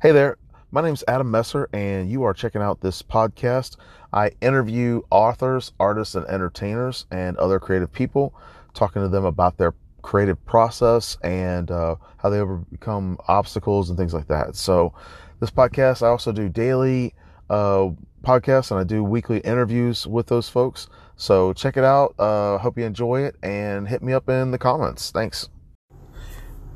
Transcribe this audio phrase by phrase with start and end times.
[0.00, 0.38] Hey there,
[0.70, 3.78] my name is Adam Messer, and you are checking out this podcast.
[4.12, 8.32] I interview authors, artists, and entertainers and other creative people,
[8.74, 14.14] talking to them about their creative process and uh, how they overcome obstacles and things
[14.14, 14.54] like that.
[14.54, 14.94] So,
[15.40, 17.12] this podcast, I also do daily
[17.50, 17.88] uh,
[18.22, 20.86] podcasts and I do weekly interviews with those folks.
[21.16, 22.14] So, check it out.
[22.20, 25.10] Uh, hope you enjoy it and hit me up in the comments.
[25.10, 25.48] Thanks.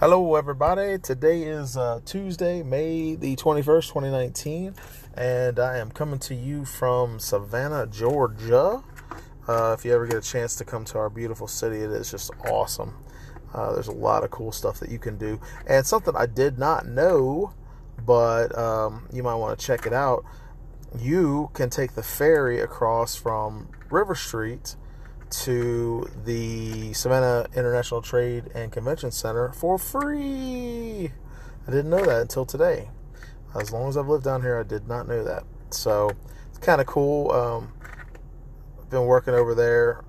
[0.00, 0.96] Hello, everybody.
[0.96, 4.76] Today is uh, Tuesday, May the 21st, 2019,
[5.14, 8.84] and I am coming to you from Savannah, Georgia.
[9.48, 12.12] Uh, if you ever get a chance to come to our beautiful city, it is
[12.12, 12.94] just awesome.
[13.52, 16.60] Uh, there's a lot of cool stuff that you can do, and something I did
[16.60, 17.52] not know,
[18.06, 20.24] but um, you might want to check it out.
[20.96, 24.76] You can take the ferry across from River Street
[25.30, 31.12] to the Savannah International Trade and Convention Center for free.
[31.66, 32.90] I didn't know that until today.
[33.58, 35.44] As long as I've lived down here, I did not know that.
[35.70, 36.10] So
[36.48, 37.30] it's kind of cool.
[37.30, 37.72] Um,
[38.80, 40.04] I've been working over there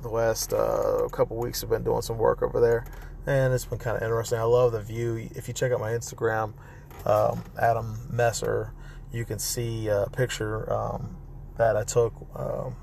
[0.00, 1.62] the last uh, couple weeks.
[1.62, 2.84] I've been doing some work over there,
[3.26, 4.38] and it's been kind of interesting.
[4.38, 5.28] I love the view.
[5.34, 6.54] If you check out my Instagram,
[7.06, 8.72] um, Adam Messer,
[9.12, 11.16] you can see a picture um,
[11.56, 12.76] that I took um,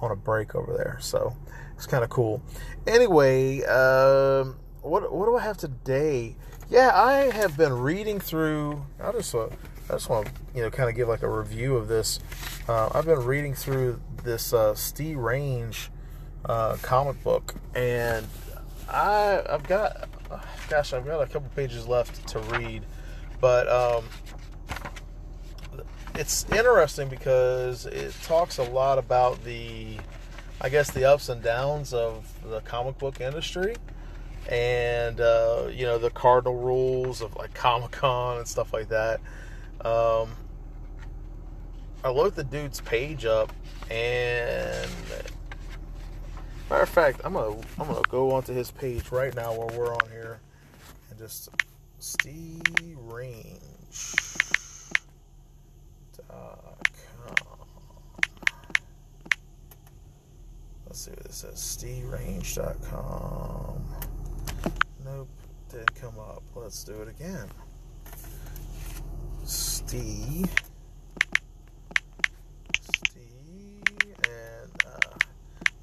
[0.00, 0.98] on a break over there.
[1.00, 1.36] So
[1.76, 2.42] it's kind of cool.
[2.86, 6.36] Anyway, um, what what do I have today?
[6.68, 8.84] Yeah, I have been reading through.
[9.00, 9.48] I just uh,
[9.88, 12.18] I just want to you know kind of give like a review of this.
[12.68, 15.90] Uh, I've been reading through this uh, Stee Range
[16.44, 18.26] uh, comic book, and
[18.88, 20.08] I I've got
[20.68, 22.82] gosh I've got a couple pages left to read,
[23.40, 24.04] but um,
[26.18, 29.98] it's interesting because it talks a lot about the,
[30.60, 33.76] I guess, the ups and downs of the comic book industry,
[34.48, 39.20] and uh, you know the cardinal rules of like Comic Con and stuff like that.
[39.84, 40.30] Um,
[42.02, 43.52] I looked the dude's page up,
[43.90, 44.90] and
[46.70, 49.94] matter of fact, I'm gonna I'm gonna go onto his page right now while we're
[49.94, 50.40] on here,
[51.10, 51.50] and just
[51.98, 52.62] Steve
[52.96, 54.55] Range.
[60.86, 61.58] Let's see what it says.
[61.58, 63.84] SteveRange.com.
[65.04, 65.28] Nope,
[65.70, 66.42] didn't come up.
[66.54, 67.50] Let's do it again.
[69.44, 70.48] Steve.
[72.80, 73.82] Steve.
[74.24, 75.18] And uh,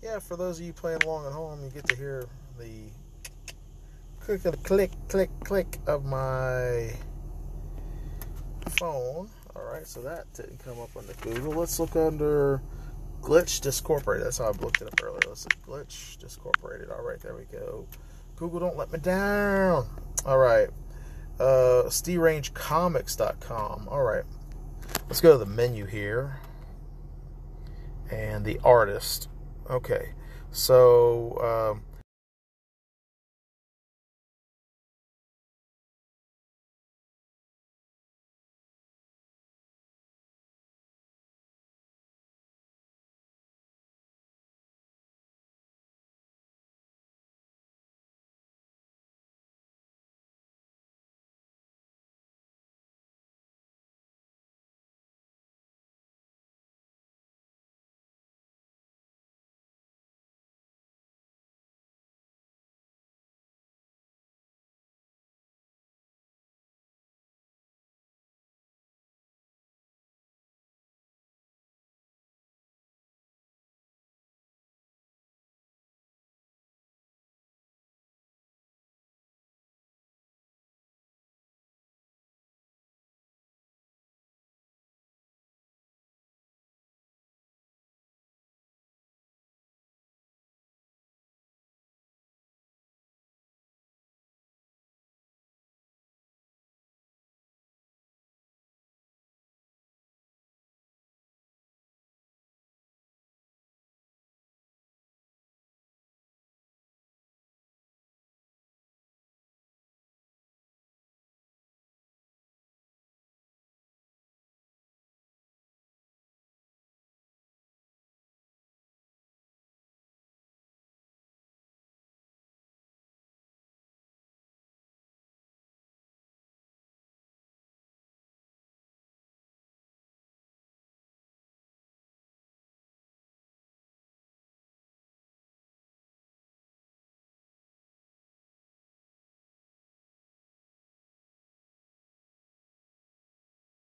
[0.02, 2.28] yeah, for those of you playing along at home, you get to hear
[2.58, 2.90] the
[4.20, 6.92] click, click, click, click of my
[8.80, 9.30] phone.
[9.56, 11.54] All right, so that didn't come up under Google.
[11.54, 12.62] Let's look under
[13.22, 14.26] Glitch Discorporated.
[14.26, 15.20] That's how I looked it up earlier.
[15.28, 15.50] Let's see.
[15.66, 16.90] Glitch Discorporated.
[16.92, 17.86] All right, there we go.
[18.36, 19.88] Google, don't let me down.
[20.26, 20.70] All right.
[21.40, 23.88] Uh, SteeRangeComics.com.
[23.90, 24.24] All right.
[25.08, 26.40] Let's go to the menu here.
[28.12, 29.30] And the artist.
[29.70, 30.14] Okay.
[30.52, 31.84] So, um,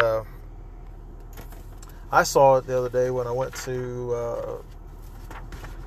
[0.02, 0.24] Uh,
[2.10, 4.56] I saw it the other day when I went to uh,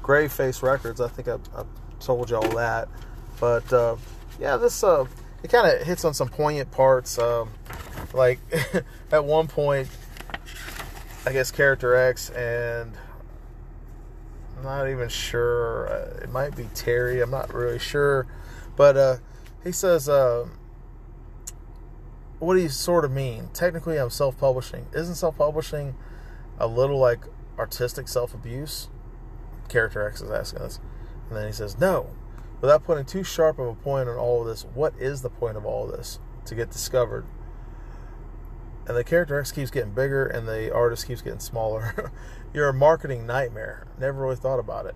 [0.01, 0.99] Graveface Records.
[0.99, 1.63] I think I, I
[1.99, 2.87] told y'all that,
[3.39, 3.95] but uh,
[4.39, 5.05] yeah, this uh,
[5.43, 7.19] it kind of hits on some poignant parts.
[7.19, 7.49] Um,
[8.13, 8.39] like
[9.11, 9.87] at one point,
[11.25, 12.91] I guess character X and
[14.57, 15.87] I'm not even sure.
[15.89, 17.21] Uh, it might be Terry.
[17.21, 18.25] I'm not really sure,
[18.75, 19.17] but uh,
[19.63, 20.47] he says, uh,
[22.39, 23.49] "What do you sort of mean?
[23.53, 24.87] Technically, I'm self-publishing.
[24.93, 25.95] Isn't self-publishing
[26.59, 27.21] a little like
[27.57, 28.89] artistic self-abuse?"
[29.69, 30.79] Character X is asking us,
[31.29, 32.09] and then he says, "No."
[32.61, 35.57] Without putting too sharp of a point on all of this, what is the point
[35.57, 36.19] of all of this?
[36.45, 37.25] To get discovered.
[38.87, 42.11] And the character X keeps getting bigger and the artist keeps getting smaller.
[42.53, 43.87] You're a marketing nightmare.
[43.99, 44.95] Never really thought about it.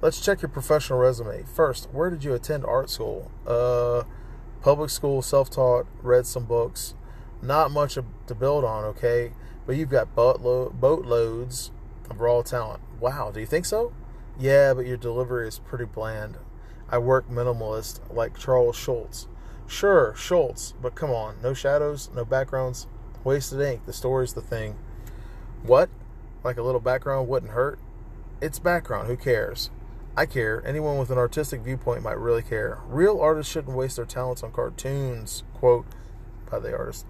[0.00, 1.44] Let's check your professional resume.
[1.44, 3.30] First, where did you attend art school?
[3.46, 4.02] Uh,
[4.62, 6.94] public school, self taught, read some books.
[7.42, 9.32] Not much to build on, okay?
[9.66, 11.70] But you've got boatloads
[12.08, 12.80] of raw talent.
[13.00, 13.92] Wow, do you think so?
[14.38, 16.36] Yeah, but your delivery is pretty bland.
[16.88, 19.26] I work minimalist like Charles Schulz.
[19.66, 22.86] Sure, Schulz, but come on, no shadows, no backgrounds,
[23.24, 23.86] wasted ink.
[23.86, 24.76] The story's the thing.
[25.62, 25.88] What?
[26.44, 27.78] Like a little background wouldn't hurt?
[28.40, 29.70] It's background, who cares?
[30.14, 30.62] I care.
[30.66, 32.80] Anyone with an artistic viewpoint might really care.
[32.86, 35.42] Real artists shouldn't waste their talents on cartoons.
[35.54, 35.86] Quote
[36.50, 37.06] by the artist.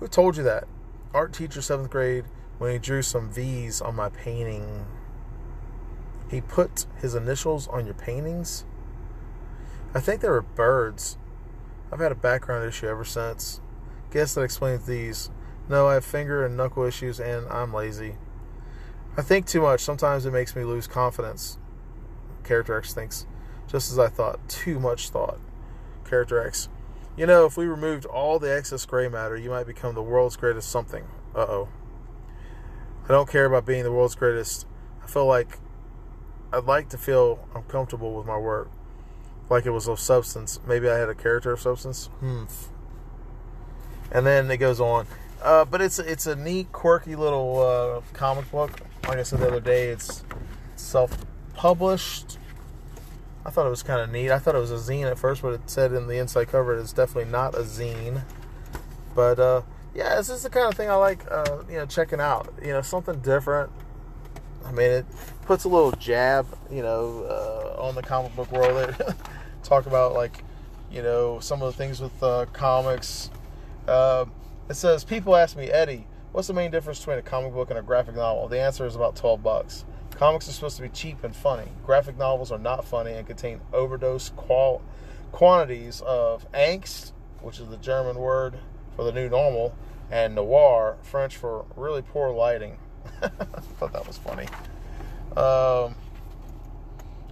[0.00, 0.64] Who told you that?
[1.12, 2.24] Art teacher, seventh grade,
[2.58, 4.84] when he drew some V's on my painting.
[6.28, 8.64] He put his initials on your paintings?
[9.94, 11.16] I think they were birds.
[11.92, 13.60] I've had a background issue ever since.
[14.10, 15.30] Guess that explains these.
[15.68, 18.16] No, I have finger and knuckle issues and I'm lazy.
[19.16, 19.80] I think too much.
[19.80, 21.58] Sometimes it makes me lose confidence.
[22.44, 23.26] Character X thinks,
[23.66, 25.38] just as I thought, too much thought.
[26.04, 26.68] Character X,
[27.16, 30.36] you know, if we removed all the excess gray matter, you might become the world's
[30.36, 31.04] greatest something.
[31.34, 31.68] Uh oh.
[33.04, 34.66] I don't care about being the world's greatest.
[35.02, 35.58] I feel like
[36.52, 38.70] I'd like to feel uncomfortable with my work
[39.50, 40.60] like it was of substance.
[40.66, 42.06] Maybe I had a character of substance.
[42.20, 42.44] Hmm.
[44.10, 45.06] And then it goes on.
[45.42, 48.80] Uh, but it's it's a neat, quirky little uh, comic book.
[49.06, 50.24] Like I said the other day, it's
[51.54, 52.38] self-published.
[53.46, 54.30] I thought it was kind of neat.
[54.30, 56.78] I thought it was a zine at first, but it said in the inside cover
[56.78, 58.22] it's definitely not a zine.
[59.14, 59.62] But uh,
[59.94, 61.30] yeah, this is the kind of thing I like.
[61.30, 62.52] Uh, you know, checking out.
[62.62, 63.70] You know, something different.
[64.64, 65.06] I mean, it
[65.42, 67.24] puts a little jab, you know,
[67.78, 68.96] uh, on the comic book world.
[69.62, 70.42] talk about like,
[70.90, 73.30] you know, some of the things with uh, comics.
[73.86, 74.24] Uh,
[74.70, 77.78] it says people ask me, Eddie, what's the main difference between a comic book and
[77.78, 78.48] a graphic novel?
[78.48, 79.84] The answer is about twelve bucks.
[80.16, 81.68] Comics are supposed to be cheap and funny.
[81.84, 84.82] Graphic novels are not funny and contain overdose qual-
[85.32, 88.54] quantities of angst, which is the German word
[88.94, 89.74] for the new normal,
[90.10, 92.78] and noir, French for really poor lighting.
[93.22, 93.28] I
[93.78, 94.46] thought that was funny.
[95.36, 95.96] Um,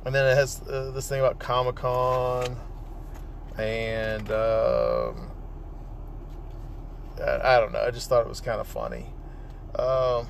[0.05, 2.57] and then it has uh, this thing about Comic Con,
[3.57, 5.31] and um,
[7.21, 7.85] I, I, don't know.
[7.87, 9.07] I just thought it was kind of funny.
[9.77, 10.27] Um,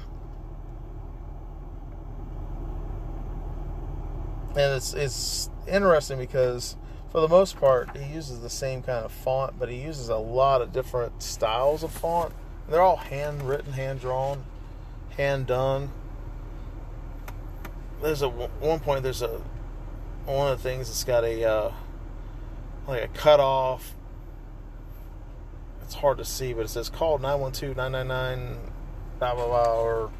[4.57, 6.77] and it's it's interesting because
[7.11, 10.17] for the most part he uses the same kind of font, but he uses a
[10.17, 12.33] lot of different styles of font.
[12.69, 14.45] They're all handwritten, hand drawn,
[15.17, 15.91] hand done
[18.03, 19.41] there's a one point there's a
[20.27, 21.73] one of the things that's got a uh,
[22.87, 23.95] like a cutoff.
[25.83, 28.59] It's hard to see, but it says call 912 999
[29.19, 30.11] blah blah blah or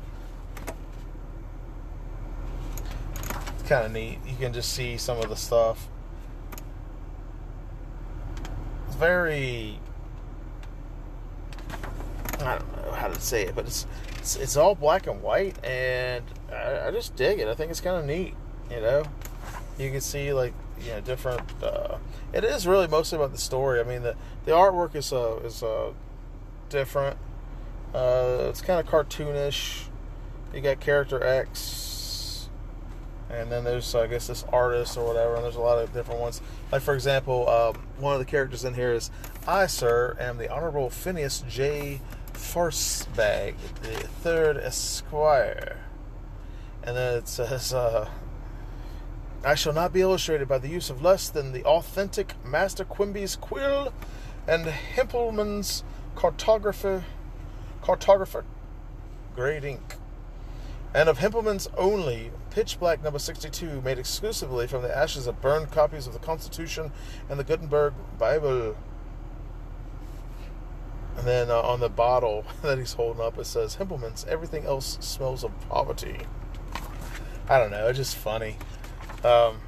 [3.73, 4.19] kind of neat.
[4.27, 5.89] You can just see some of the stuff.
[8.87, 9.79] It's very
[12.41, 13.87] I don't know how to say it, but it's
[14.19, 17.49] it's, it's all black and white, and I, I just dig it.
[17.49, 18.35] I think it's kind of neat,
[18.71, 19.05] you know.
[19.79, 21.41] You can see like you know different.
[21.63, 21.97] Uh,
[22.35, 23.81] it is really mostly about the story.
[23.81, 25.93] I mean the the artwork is uh, is uh,
[26.69, 27.17] different.
[27.95, 29.85] Uh, it's kind of cartoonish.
[30.53, 31.92] You got character X,
[33.33, 35.35] and then there's I guess this artist or whatever.
[35.37, 36.41] And there's a lot of different ones.
[36.71, 39.11] Like for example, um, one of the characters in here is
[39.47, 42.01] I, sir, am the Honorable Phineas J.
[42.33, 45.79] Farcebag, the third Esquire.
[46.83, 48.09] And then it says, uh,
[49.45, 53.37] I shall not be illustrated by the use of less than the authentic Master Quimby's
[53.37, 53.93] quill
[54.47, 55.85] and Hempelmann's
[56.17, 57.03] cartographer,
[57.83, 58.45] cartographer
[59.35, 59.97] grade ink.
[60.95, 65.71] And of Hempelmann's only, pitch black number 62, made exclusively from the ashes of burned
[65.71, 66.93] copies of the Constitution
[67.29, 68.77] and the Gutenberg Bible.
[71.17, 74.25] And then uh, on the bottle that he's holding up, it says Hempelman's.
[74.27, 76.19] Everything else smells of poverty.
[77.49, 77.89] I don't know.
[77.89, 78.57] It's just funny.
[79.25, 79.61] Um,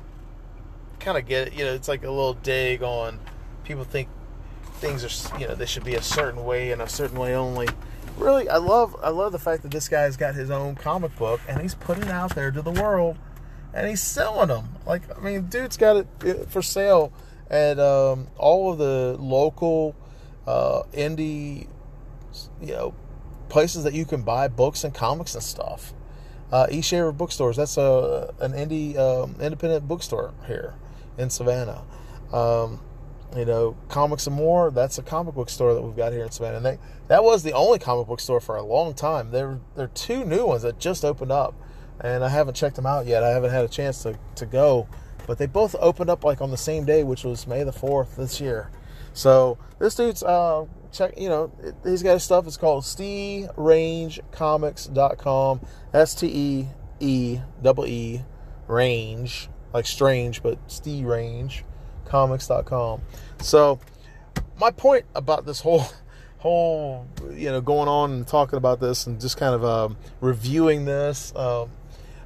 [1.01, 1.55] kind of get it.
[1.55, 3.19] You know, it's like a little dig on
[3.65, 4.09] people think
[4.75, 7.69] things are you know they should be a certain way and a certain way only.
[8.17, 11.41] Really, I love I love the fact that this guy's got his own comic book
[11.49, 13.17] and he's putting it out there to the world
[13.73, 14.77] and he's selling them.
[14.87, 17.13] Like I mean, dude's got it for sale
[17.51, 19.97] at um, all of the local
[20.47, 21.67] uh, indie
[22.61, 22.95] you know
[23.49, 25.93] places that you can buy books and comics and stuff.
[26.53, 27.57] Uh, East Shaver Bookstores.
[27.57, 30.75] That's a an indie um, independent bookstore here
[31.19, 31.83] in Savannah.
[32.33, 32.81] Um,
[33.37, 34.71] you know, comics and more.
[34.71, 36.59] That's a comic book store that we've got here in Savannah.
[36.59, 39.31] And they, that was the only comic book store for a long time.
[39.31, 41.55] There, there are two new ones that just opened up,
[42.01, 43.23] and I haven't checked them out yet.
[43.23, 44.89] I haven't had a chance to, to go,
[45.27, 48.17] but they both opened up like on the same day, which was May the fourth
[48.17, 48.71] this year.
[49.13, 51.19] So this dude's uh, check.
[51.19, 51.53] You know,
[51.85, 52.47] he's got his stuff.
[52.47, 55.61] It's called SteeRangeComics.com.
[55.93, 56.69] S T E
[57.01, 58.23] E double E
[58.67, 61.65] range like strange, but Stee Range
[62.07, 63.01] comics.com.
[63.41, 63.81] So
[64.59, 65.85] my point about this whole
[66.39, 70.85] whole you know going on and talking about this and just kind of um, reviewing
[70.85, 71.67] this uh,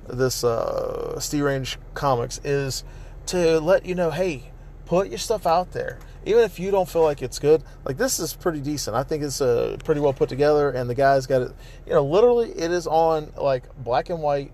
[0.08, 2.84] this uh, Stee Range comics is
[3.26, 4.50] to let you know, hey,
[4.86, 5.98] put your stuff out there.
[6.24, 8.96] Even if you don't feel like it's good, like this is pretty decent.
[8.96, 11.52] I think it's uh, pretty well put together, and the guy's got it.
[11.86, 14.50] You know, literally, it is on like black and white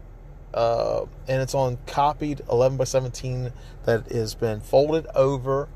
[0.54, 3.52] uh, and it's on copied 11 by 17
[3.84, 5.68] that has been folded over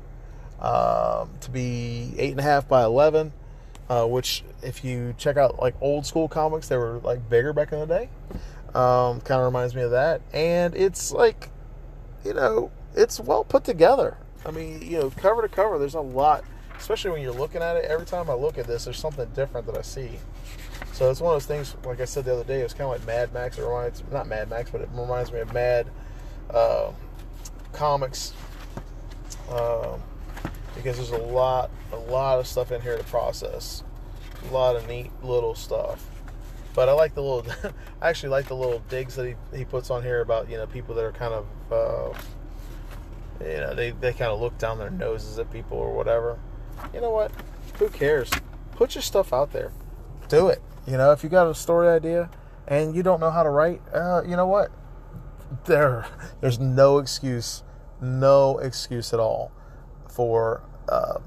[0.59, 3.33] um, to be 8.5 by 11
[3.89, 7.71] uh, which if you check out like old school comics they were like bigger back
[7.71, 8.09] in the day
[8.73, 10.21] um, kind of reminds me of that.
[10.33, 11.49] And it's like
[12.23, 14.17] you know it's well put together.
[14.45, 16.43] I mean you know cover to cover there's a lot
[16.79, 19.67] especially when you're looking at it every time i look at this there's something different
[19.67, 20.17] that i see
[20.99, 21.77] so it's one of those things.
[21.85, 23.57] Like I said the other day, it's kind of like Mad Max.
[23.57, 25.87] It reminds not Mad Max, but it reminds me of Mad
[26.49, 26.91] uh,
[27.71, 28.33] comics
[29.49, 30.01] um,
[30.75, 33.83] because there's a lot, a lot of stuff in here to process.
[34.49, 36.05] A lot of neat little stuff.
[36.73, 37.45] But I like the little.
[38.01, 40.67] I actually like the little digs that he, he puts on here about you know
[40.67, 42.19] people that are kind of uh,
[43.39, 46.37] you know they they kind of look down their noses at people or whatever.
[46.93, 47.31] You know what?
[47.77, 48.29] Who cares?
[48.71, 49.71] Put your stuff out there.
[50.27, 50.61] Do it.
[50.87, 52.29] You know, if you got a story idea
[52.67, 54.71] and you don't know how to write, uh, you know what?
[55.65, 56.05] There,
[56.41, 57.63] there's no excuse,
[58.01, 59.51] no excuse at all
[60.09, 61.19] for uh,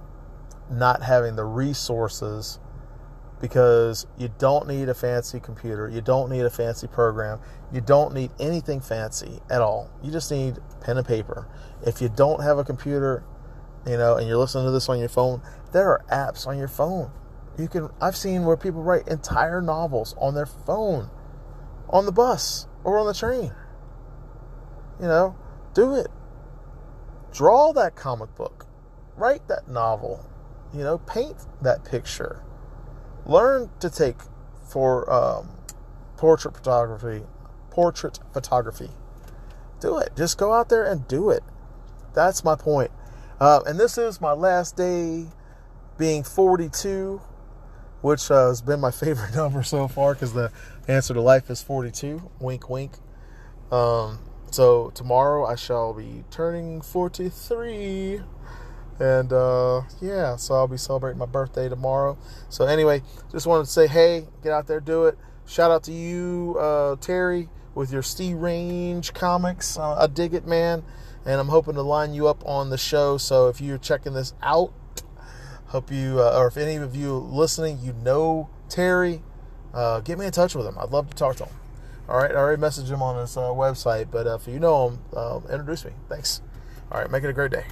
[0.70, 2.58] not having the resources
[3.40, 7.40] because you don't need a fancy computer, you don't need a fancy program,
[7.72, 9.90] you don't need anything fancy at all.
[10.00, 11.48] You just need pen and paper.
[11.84, 13.24] If you don't have a computer,
[13.86, 16.68] you know, and you're listening to this on your phone, there are apps on your
[16.68, 17.10] phone
[17.58, 21.10] you can I've seen where people write entire novels on their phone,
[21.88, 23.52] on the bus or on the train.
[25.00, 25.36] You know,
[25.74, 26.08] do it.
[27.32, 28.66] Draw that comic book.
[29.16, 30.28] Write that novel.
[30.72, 32.42] You know, paint that picture.
[33.26, 34.16] Learn to take
[34.68, 35.50] for um,
[36.16, 37.24] portrait photography.
[37.70, 38.90] Portrait photography.
[39.80, 40.12] Do it.
[40.16, 41.42] Just go out there and do it.
[42.14, 42.90] That's my point.
[43.42, 45.26] Uh, and this is my last day
[45.98, 47.20] being 42
[48.00, 50.52] which uh, has been my favorite number so far because the
[50.86, 52.30] answer to life is 42.
[52.38, 52.92] Wink, wink.
[53.72, 54.20] Um,
[54.52, 58.20] so tomorrow I shall be turning 43.
[59.00, 62.16] And uh, yeah, so I'll be celebrating my birthday tomorrow.
[62.48, 65.18] So anyway, just wanted to say, hey, get out there, do it.
[65.46, 69.76] Shout out to you, uh, Terry, with your Stee Range comics.
[69.76, 70.84] I dig it, man.
[71.24, 73.16] And I'm hoping to line you up on the show.
[73.16, 74.72] So if you're checking this out,
[75.72, 79.22] Hope you, uh, or if any of you listening, you know Terry,
[79.72, 80.76] uh, get me in touch with him.
[80.78, 81.54] I'd love to talk to him.
[82.10, 84.90] All right, I already messaged him on his uh, website, but uh, if you know
[84.90, 85.92] him, uh, introduce me.
[86.10, 86.42] Thanks.
[86.90, 87.64] All right, make it a great day.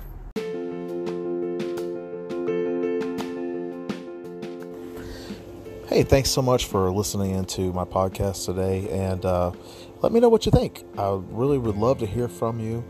[5.90, 9.52] Hey, thanks so much for listening into my podcast today, and uh,
[10.00, 10.84] let me know what you think.
[10.96, 12.82] I really would love to hear from you.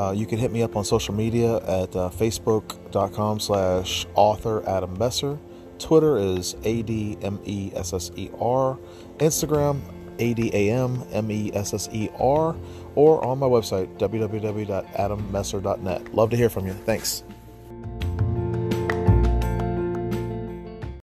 [0.00, 4.98] Uh, you can hit me up on social media at uh, facebook.com slash author Adam
[4.98, 5.38] Messer.
[5.78, 8.78] Twitter is A-D-M-E-S-S-E-R.
[9.18, 9.82] Instagram,
[10.18, 10.96] A-D-A-M-M-E-S-S-E-R.
[12.94, 16.14] Or on my website, www.adammesser.net.
[16.14, 16.72] Love to hear from you.
[16.72, 17.22] Thanks.